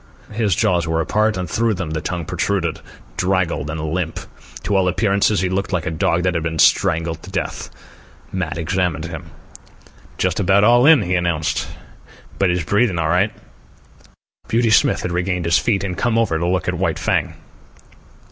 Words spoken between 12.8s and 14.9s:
all right." Beauty